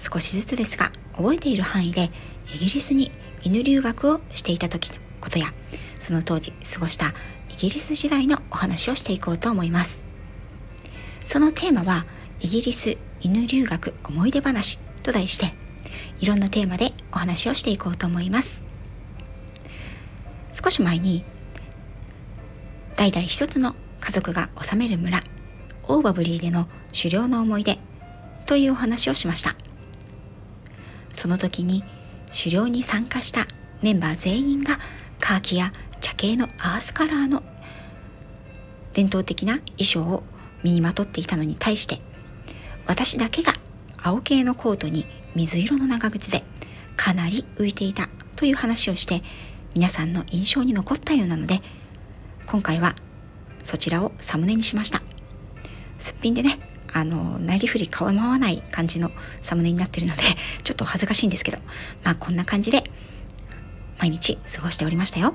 [0.00, 2.10] 少しずつですが覚えている範囲で
[2.54, 5.52] イギリスに犬留学をしていた時のことや
[5.98, 7.12] その当時過ごした
[7.50, 10.02] イギリス時代のお話をしていこうと思います。
[11.24, 12.06] そのテーマは
[12.40, 15.52] イギリス犬留学思い出話と題して
[16.20, 18.62] いろんなテーマでお話をしていこうと思います。
[20.52, 21.22] 少し前に
[22.96, 25.20] 代々一つの家族が治める村
[25.84, 27.78] オーバブリーでの狩猟の思い出
[28.46, 29.54] というお話をしました。
[31.14, 31.84] その時に
[32.36, 33.46] 狩猟に参加した
[33.82, 34.78] メンバー全員が
[35.20, 37.42] カーキや茶系のアースカラーの
[38.92, 40.22] 伝統的な衣装を
[40.62, 41.98] 身にまとっていたのに対して
[42.86, 43.54] 私だけが
[44.02, 46.42] 青系のコートに水色の長靴で
[46.96, 49.22] かなり浮いていたという話をして
[49.74, 51.60] 皆さんの印象に残ったようなので
[52.46, 52.96] 今回は
[53.62, 55.02] そちらをサムネにしました。
[55.98, 56.58] すっぴんでね
[56.92, 59.10] あの内裏振り構わない感じの
[59.40, 60.22] サムネになってるので
[60.64, 61.58] ちょっと恥ずかしいんですけど
[62.04, 62.90] まあこんな感じで
[63.98, 65.34] 毎日過ごしておりましたよ。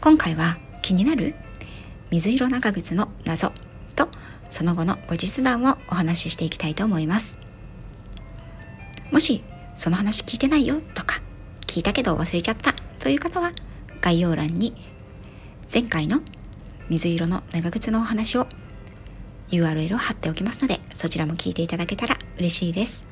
[0.00, 1.34] 今回は気になる
[2.10, 3.52] 水色長靴の謎
[3.96, 4.08] と
[4.50, 7.38] その後の後日談をお話ししていきたいと思います。
[9.10, 9.42] もし
[9.74, 11.20] その話聞いてないよとか
[11.66, 13.52] 聞いたけど忘れちゃったという方は
[14.00, 14.74] 概要欄に
[15.72, 16.20] 前回の
[16.88, 18.46] 水色の長靴のお話を
[19.50, 23.06] URL を貼っておきますのでそちらも聞いていただけたら嬉しいです。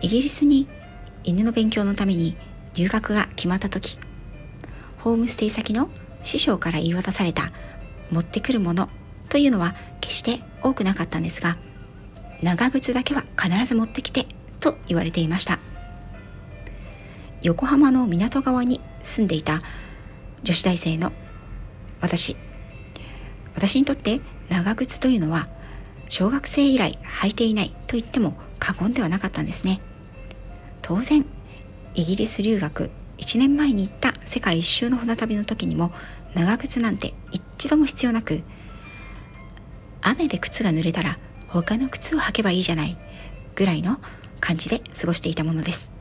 [0.00, 0.68] イギリスに
[1.22, 2.36] 犬の勉強のために
[2.74, 3.98] 留学が決まった時
[4.98, 5.88] ホームステイ先の
[6.22, 7.50] 師匠から言い渡された
[8.10, 8.90] 持ってくるもの
[9.30, 11.56] というのは決して多くなかったんですが
[12.42, 14.26] 長靴だけは必ず持ってきて
[14.60, 15.58] と言われていました。
[17.42, 19.62] 横浜の港側に住んでいた
[20.42, 21.12] 女子大生の
[22.00, 22.36] 私
[23.54, 25.48] 私にとって長靴というのは
[26.08, 29.80] 小学生以来履いていないと言っても過言ではなかったんですね。
[30.82, 31.24] 当然
[31.94, 35.92] イギリス留学1年前に行った世界一周の船旅の時にも
[36.34, 38.42] 長靴なんて一度も必要なく
[40.02, 42.98] 雨で靴が濡れたら他の靴を履けばいいじゃない
[43.54, 43.98] ぐらいの
[44.40, 45.92] 感じで過ごしていたものです。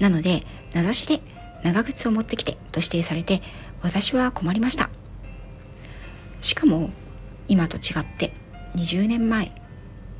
[0.00, 0.44] なので
[0.74, 1.20] 名指しで
[1.62, 3.42] 長靴を持ってきてと指定されて
[3.82, 4.90] 私は困りました。
[6.40, 6.90] しかも
[7.48, 8.32] 今と違って
[8.76, 9.52] 20年前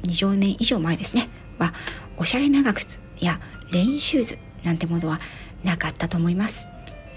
[0.02, 1.74] 20年以上前ですねは
[2.16, 3.40] おしゃれ長靴や
[3.72, 5.20] レインシューズなんてものは
[5.64, 6.66] なかったと思います。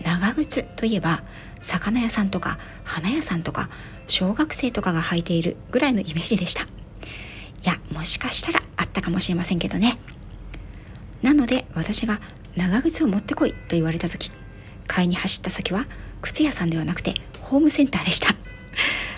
[0.03, 1.23] 長靴といえば
[1.61, 3.69] 魚屋さんとか花屋さんとか
[4.07, 6.63] 小学生とかが履いているぐらいのイメージでした。
[6.63, 6.65] い
[7.63, 9.99] やもしかしたらあったかもしれませんけどね。
[11.21, 12.19] なので私が
[12.55, 14.31] 長靴を持ってこいと言われた時
[14.87, 15.85] 買いに走った先は
[16.21, 18.40] 靴屋さんではなくてホームセンターでした。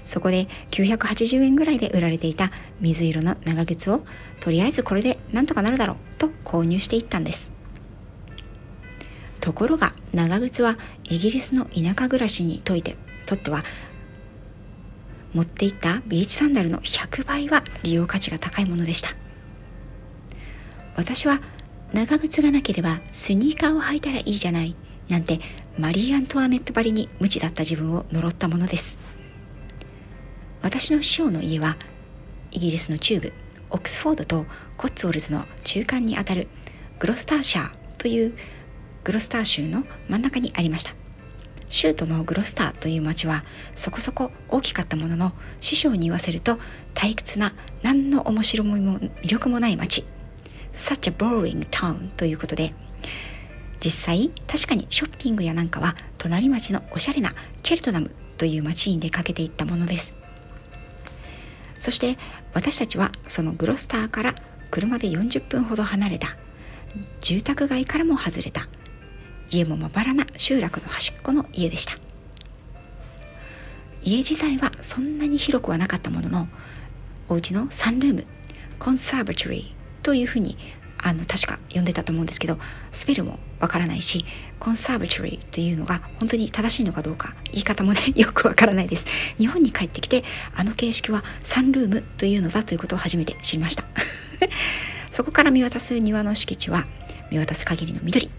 [0.03, 4.03] そこで980円ぐらいで売られていた水色の長靴を
[4.39, 7.51] とりあえずこれでなんとかなるだろうと購入していったんです。
[9.39, 13.63] ところが長靴はイギリスの田舎暮らしにといてとっては
[15.33, 19.09] 持っていったビーチサンダルの100倍は利用価値が高いものでした。
[20.95, 21.41] 私は
[21.91, 24.75] 長靴がなければスニーカーを履いたらいいじゃない
[25.09, 25.39] なんて
[25.77, 29.12] マリー・アントワネットばりに無知だった自分を呪ったものです。
[30.63, 31.75] 私の師匠の家は
[32.51, 33.33] イギリスの中部
[33.69, 34.45] オックスフォードと
[34.77, 36.47] コッツウォルズの中間にあたる
[36.99, 38.33] グロスターシャーという
[39.03, 40.95] グロスター州の真ん中にありました。
[41.69, 43.43] 州都のグロスターという町は
[43.75, 46.59] そこそこ大きかったものの師匠に言わせると
[46.93, 50.05] 退屈な何の面白みも魅力もない町。
[50.71, 52.73] Such a boring town ということで
[53.83, 57.33] 実際確かにショッピングやなんかは隣町のおしゃれな
[57.63, 60.22] チェルトナムという町に出かけていったものです。
[61.83, 62.17] そして
[62.53, 64.35] 私たちはそのグロスターから
[64.71, 66.37] 車で40分ほど離れた。
[67.19, 68.69] 住宅街からも外れた。
[69.51, 71.97] 家もまばらな集落の端っこの家でした。
[74.01, 76.47] 家自体はそんなに広くはなかったものの
[77.27, 78.25] お家のサンルーム
[78.79, 80.55] コンサーバトリーというふうに
[81.03, 82.57] あの確か読んでたと思うんですけど
[82.91, 84.25] スペルもわからないし
[84.59, 89.05] コンサーバトリーというのが本当に正しいのかどうか言い方もねよくわからないです。
[89.37, 90.23] 日本に帰ってきて
[90.55, 93.83] あの形式はサンルームというのだということを初めて知りました。
[95.11, 96.87] そこから見渡す庭の敷地は
[97.29, 98.29] 見渡す限りの緑。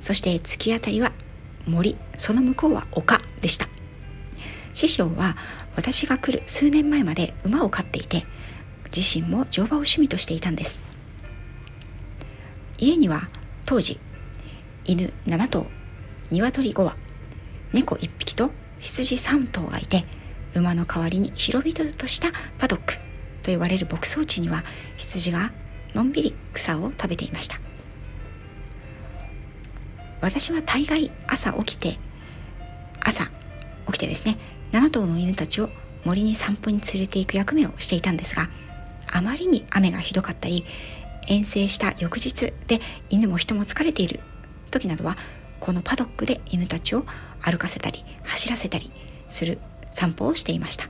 [0.00, 1.12] そして突き当たりは
[1.66, 1.96] 森。
[2.16, 3.68] その向こうは丘でした。
[4.72, 5.36] 師匠は
[5.76, 8.26] 私が来る数年前まで馬を飼っていて
[8.96, 10.87] 自身も乗馬を趣味としていたんです。
[12.78, 13.28] 家には
[13.66, 14.00] 当時
[14.84, 15.66] 犬7頭
[16.30, 16.96] 鶏5羽
[17.72, 20.04] 猫1匹と羊3頭がいて
[20.54, 22.28] 馬の代わりに広々とした
[22.58, 22.94] パドック
[23.42, 24.64] と呼ばれる牧草地には
[24.96, 25.52] 羊が
[25.94, 27.60] のんびり草を食べていました。
[30.20, 31.98] 私は大概朝起きて
[33.00, 33.24] 朝
[33.86, 34.36] 起きてですね
[34.72, 35.70] 7頭の犬たちを
[36.04, 38.48] 森に散歩に連れて行く役目をしていたんですが
[39.10, 40.64] あまりに雨がひどかったり
[41.28, 42.80] 遠征した翌日で
[43.10, 44.20] 犬も人も疲れている
[44.70, 45.16] 時などは
[45.60, 47.04] このパドックで犬たちを
[47.40, 48.90] 歩かせたり走らせたり
[49.28, 49.58] する
[49.92, 50.88] 散歩をしていました。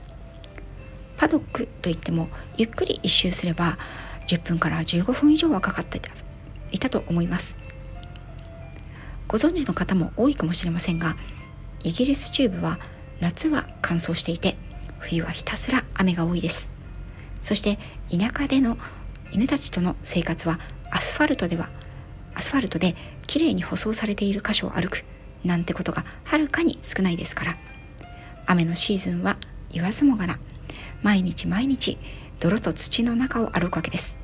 [1.17, 3.76] パドックといってもゆっくり一周すれば
[4.29, 6.00] 10分から15分以上はかかって
[6.70, 7.58] いたと思います。
[9.26, 11.17] ご存知の方も多いかもしれませんが
[11.82, 12.79] イギリス中部は
[13.20, 14.56] 夏は乾燥していて
[15.00, 16.70] 冬はひたすら雨が多いです。
[17.40, 17.79] そして
[18.11, 18.79] 田舎での
[19.33, 20.59] 犬たちとの生活は
[20.91, 21.71] アスファルトでは
[22.35, 22.95] アスファルトで
[23.27, 25.05] きれいに舗装されている箇所を歩く
[25.45, 27.57] なんてことがはるかに少ないですから。
[28.47, 29.37] 雨のシーズンは
[29.71, 30.39] 言わずもがな
[31.03, 31.99] 毎日毎日
[32.41, 34.17] 泥と土の中を歩くわけです。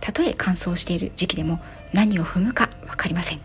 [0.00, 1.60] たとえ乾燥している時期でも
[1.92, 3.40] 何を踏むか分かりません。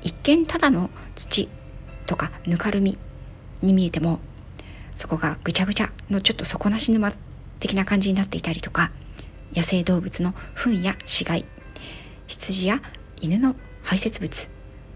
[0.00, 1.48] 一見ただの土
[2.06, 2.96] とかぬかるみ
[3.62, 4.20] に見えても
[4.94, 7.12] そこがぐちゃぐちゃのちょっと底なし沼
[7.58, 8.92] 的な感じになっていたりとか
[9.54, 11.44] 野生動物の糞や死骸
[12.26, 12.82] 羊や
[13.20, 14.50] 犬の排泄物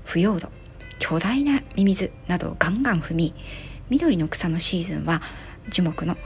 [0.04, 0.50] 腐葉土
[0.98, 3.34] 巨大なミミズなどをガンガン踏み
[3.88, 5.22] 緑の草のシーズンは
[5.68, 6.16] 樹木の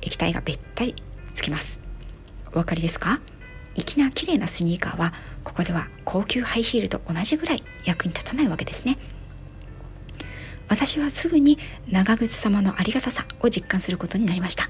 [0.00, 0.96] 液体がべったり
[1.32, 1.80] つきます。
[2.48, 3.20] お分かりですか？
[3.74, 5.14] 粋な綺麗なスニーカーは
[5.44, 8.98] ここでは高級ハイヒールと同じぐらい役に立たないわけですね。
[10.68, 14.68] 私はすぐに長靴様のありがたさを実感することになりました。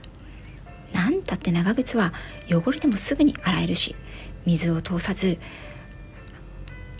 [1.32, 2.12] 何たって長靴は
[2.50, 3.96] 汚れてもすぐに洗えるし
[4.44, 5.38] 水を通さず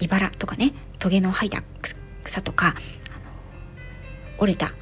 [0.01, 1.63] 茨とかねトゲの生えた
[2.25, 2.75] 草とか
[4.39, 4.73] 折れた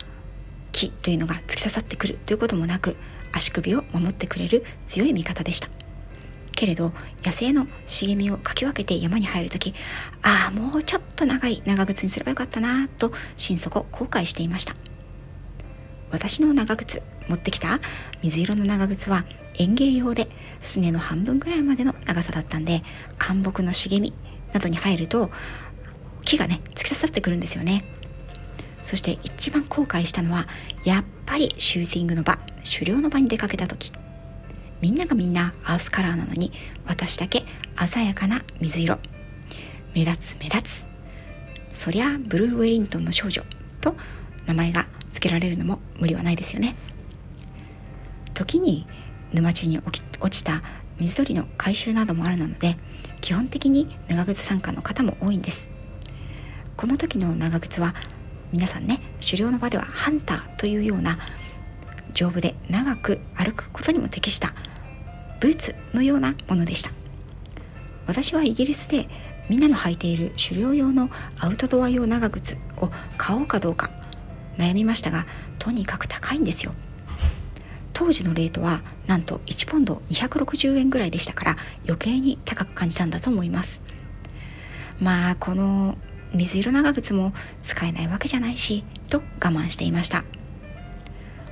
[0.70, 2.96] 木というのが突き刺さってくるということもなく
[3.32, 5.68] 足首を守ってくれる強い味方でした。
[6.54, 6.92] けれど
[7.24, 9.72] 野生の茂みをかき分けて山に入る時
[10.22, 14.74] ああもうちょっと長い長靴にすればよかったなと心底後悔していました。
[16.10, 17.80] 私の長靴持ってきた
[18.22, 19.24] 水色の長靴は
[19.54, 20.28] 園芸用で
[20.60, 22.82] すねの半分ぐらいまでの長さだったんで
[23.18, 24.12] 灌木の茂み
[24.52, 25.30] などに入ると
[26.24, 27.84] 木がね突き刺さってくるんですよね。
[28.82, 30.46] そして一番後悔したのは
[30.84, 33.92] やっぱりシューティングの場狩猟の場に出かけた時。
[34.80, 36.52] みんながみんなアースカラーなのに
[36.86, 37.44] 私だけ
[37.86, 38.98] 鮮やかな水色。
[39.94, 40.86] 目立つ目立つ。
[41.72, 43.42] そりゃブルーウェリントンの少女
[43.80, 43.94] と
[44.46, 46.74] 名前が付けられるのも無理はないですよね。
[48.34, 48.86] 時に
[49.32, 50.62] 沼地に落ちた
[50.98, 52.76] 水鳥の回収などもあるので
[53.20, 55.70] 基本的に長靴参加の方も多いんです。
[56.76, 57.94] この時の長靴は
[58.52, 61.18] 皆さんね狩猟の場ではハンターというような
[62.14, 64.54] 丈夫で長く歩くことにも適した
[65.40, 66.90] ブーツのようなものでした。
[68.06, 69.08] 私はイギリスで
[69.48, 73.90] みんなの履いている狩猟用のアウトドア用長靴を買おうかどうか
[74.56, 75.26] 悩みましたが
[75.58, 76.72] とにかく高いんですよ。
[77.92, 83.82] 当時のレートはなんと1ポンド260円ぐらいでしたから余計に高く感じたんだと思います。
[84.98, 85.98] まあこの
[86.32, 90.24] 水色長靴も使えないわけじゃないしと我慢していました。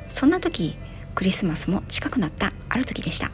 [0.08, 0.76] そんな時
[1.14, 3.30] クリスマスも近くなったある時でした。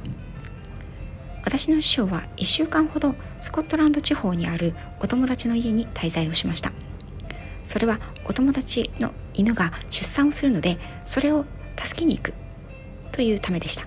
[1.45, 6.73] 私の師匠は1週間ほどスコットランド地方にあるお友達の家に滞在をしました。
[7.63, 11.45] それはお友達の犬が出産をするのでそれを
[11.77, 12.35] 助けに行く
[13.13, 13.87] というためでした。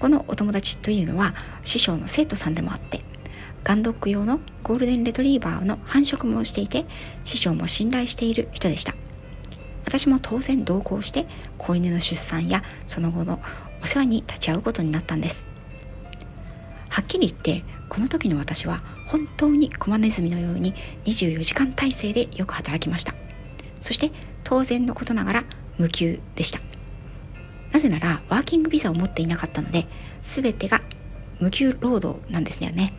[0.00, 3.00] このお友達というのは師匠の生徒さんでもあって
[3.64, 6.86] ガンドック用のゴールデンレトリーバーの繁殖もしていて
[7.24, 8.94] 師匠も信頼している人でした。
[9.84, 11.26] 私も当然同行して
[11.56, 13.40] 子犬の出産やその後の
[13.82, 15.46] お世話に立ち会うことになったんです。
[16.88, 23.14] はっきり言ってこの時の私は本当にコマネズミのように24時間体制でよく働きました。
[23.80, 24.10] そして
[24.48, 25.44] 当然のことながら
[25.76, 26.58] 無給でした。
[27.70, 29.86] なぜならワーキングビザを持っていなかったので
[30.22, 30.80] 全てが
[31.38, 32.94] 無給労働なんですよね。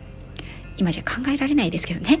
[0.76, 2.20] 今じゃ考えられないですけどね。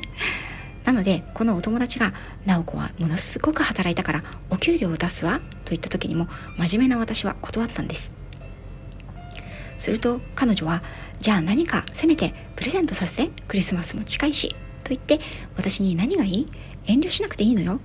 [0.84, 2.12] なのでこのお友達が
[2.44, 6.26] 「直子はものすごく働いたからお給料を出すわ」と言った時にも
[6.58, 8.12] 真面目な私は断ったんです。
[9.78, 10.82] すると彼女は
[11.20, 15.20] 「じゃあ何かせめてプレゼントさせてクリスマスも近いし」と言って
[15.56, 16.48] 私に何がいい？
[16.86, 17.80] 遠慮しなくていいのよ。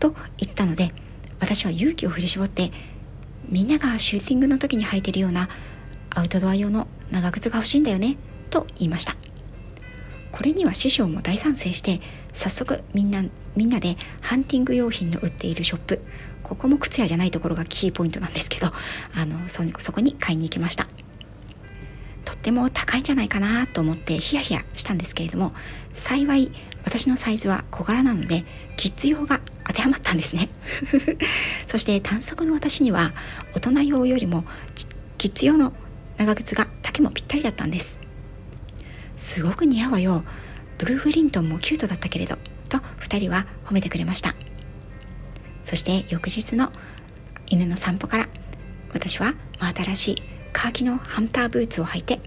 [0.00, 0.92] と言ったので
[1.38, 2.72] 私は勇気を振り絞って
[3.48, 5.48] みんながシューティングの時に履いてるような
[6.10, 8.16] アウトドア用の長靴が欲しいんだよね
[8.50, 9.16] と言いました。
[10.32, 12.00] これには師匠も大賛成して
[12.32, 13.24] 早速みんな
[13.56, 16.00] みんなでハンティング用品の売っているショップ
[16.42, 18.72] ここも靴屋じゃないところがキーポイントなんですけどあ
[19.26, 20.86] のそこに買いに行きました。
[22.40, 25.52] っても高いんじゃないかなと思ってヒヤヒヤしたんですけれども
[25.92, 26.50] 幸い
[26.84, 28.44] 私のサイズは小柄なので
[28.78, 30.48] キッズ用が当てはまったんですね。
[31.66, 33.12] そして短足の私には
[33.54, 34.44] 大人用よりも
[35.18, 35.74] キッズ用の
[36.16, 38.00] 長靴が丈もぴったりだったんです。
[39.16, 40.24] すごく似合うわよ。
[40.78, 42.36] ブルーフリントンもキュートだったけれど
[42.70, 44.34] と2人は褒めてくれました。
[45.62, 46.72] そして翌日の
[47.46, 48.28] 犬の散歩から
[48.94, 52.20] 私は真新しいカーキのハンターブーツを履いて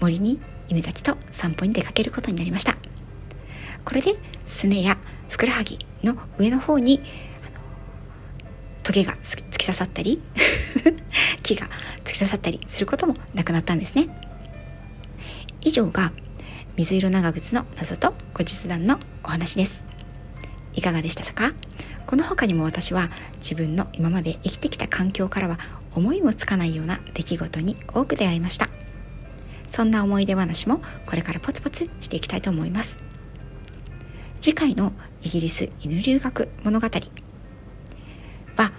[0.00, 2.76] 森に犬たちと散歩に出かけることになりました。
[3.84, 4.14] これで
[4.44, 4.98] すねや
[5.28, 7.00] ふくらはぎの上の方に
[8.82, 10.20] トゲが突き刺さったり
[11.42, 11.66] 木が
[12.04, 14.08] 突き刺さったりすることもなくなったんですね。
[15.62, 16.12] 以上が
[16.76, 19.84] 水色長靴の謎と後日談のお話です。
[20.72, 21.52] いかがでしたか？
[22.06, 25.58] この他にも私は自分の今まで生きてきた環境からは
[25.94, 28.68] 思いもつかないような出来事に多く出会いました。
[29.66, 32.98] そんな思い出話もこれからポツポツしていきたいと思います。
[34.40, 34.92] 次回の
[35.22, 36.88] イギリス犬留学物語。
[38.56, 38.72] は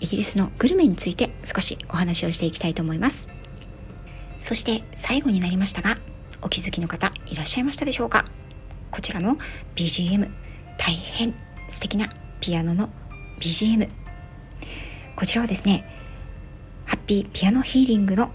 [0.00, 3.28] イギリスのグルメについて少しお話をしていきたいと思います。
[4.38, 5.96] そして最後になりましたが
[6.42, 8.24] お気づきの方いらっしゃいましたでしょうか？
[8.90, 9.36] こちらの
[9.76, 10.30] BGM
[10.78, 11.34] 大変
[11.70, 12.08] 素敵な
[12.40, 12.88] ピアノの
[13.40, 13.88] BGM
[15.16, 15.99] こちらはですね
[16.90, 18.32] ハッピーピアノヒーリングの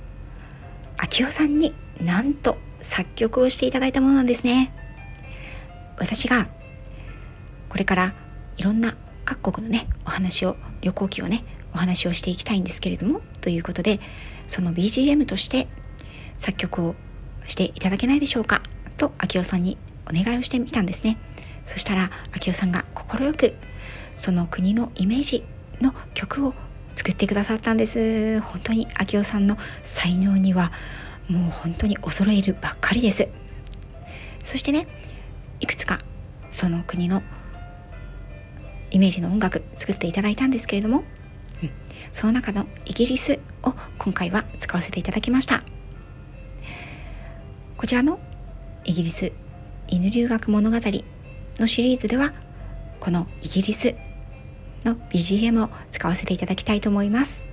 [0.96, 4.74] 秋代さんになんと作曲をしていただいたものなんですね。
[5.98, 6.48] 私が
[7.68, 8.14] これから
[8.56, 8.96] いろんな
[9.26, 11.44] 各国のねお話を旅行記をね
[11.74, 14.00] お話をしていきたいんですけれどもということで
[14.48, 15.68] その BGM として
[16.38, 16.96] 作曲を
[17.46, 18.62] していただけないでしょうか
[18.96, 19.78] と秋代さんに
[20.10, 21.18] お願いをしてみたんですね。
[21.66, 23.54] そしたら秋代さんが快く
[24.16, 25.44] その国のイメージ
[25.82, 26.54] の曲を
[27.06, 28.40] 作ってくださったんです。
[28.40, 30.72] 本当に秋代さんの才能には
[31.30, 33.30] もう本当に恐れるばっかりです。
[34.42, 34.88] そしてね
[35.60, 36.00] いくつか
[36.50, 37.22] その国の
[38.90, 41.04] イメージの音楽作っていただいたんですけれども、
[41.62, 41.72] うん、
[42.12, 45.62] その中のイギリスを今回は使わせていただきました。
[47.78, 48.20] こちらの
[48.84, 49.32] イギリス
[49.88, 50.78] 犬留学物語
[51.60, 52.34] のシリーズでは
[53.00, 53.94] このイギリス
[54.86, 57.44] の BGM を使わせていただきたいと思います。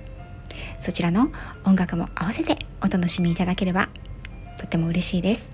[0.79, 1.31] そちらの
[1.65, 3.89] 音楽も合わせてお楽しみいただければ
[4.57, 5.49] とっても嬉しいです。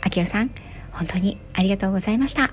[0.00, 0.50] あきおさん
[0.92, 2.52] 本当にありがとうございました。